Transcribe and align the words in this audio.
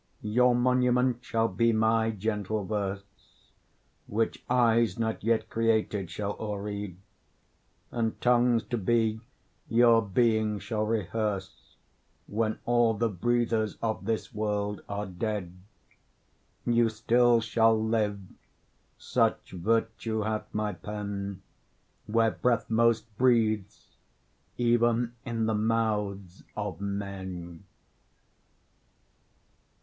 Your 0.23 0.55
monument 0.55 1.23
shall 1.23 1.47
be 1.47 1.71
my 1.71 2.09
gentle 2.09 2.65
verse, 2.65 3.03
Which 4.07 4.43
eyes 4.49 4.97
not 4.97 5.23
yet 5.23 5.47
created 5.47 6.09
shall 6.09 6.35
o'er 6.39 6.63
read; 6.63 6.97
And 7.91 8.19
tongues 8.19 8.63
to 8.71 8.79
be, 8.79 9.19
your 9.69 10.01
being 10.01 10.57
shall 10.57 10.87
rehearse, 10.87 11.75
When 12.25 12.57
all 12.65 12.95
the 12.95 13.09
breathers 13.09 13.77
of 13.79 14.05
this 14.05 14.33
world 14.33 14.81
are 14.89 15.05
dead; 15.05 15.53
You 16.65 16.89
still 16.89 17.39
shall 17.39 17.79
live, 17.79 18.19
such 18.97 19.51
virtue 19.51 20.21
hath 20.21 20.51
my 20.51 20.73
pen, 20.73 21.43
Where 22.07 22.31
breath 22.31 22.71
most 22.71 23.15
breathes, 23.19 23.97
even 24.57 25.13
in 25.25 25.45
the 25.45 25.53
mouths 25.53 26.43
of 26.57 26.81
men. 26.81 27.65